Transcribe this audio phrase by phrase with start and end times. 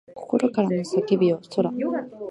[0.15, 1.69] 心からの叫びよそら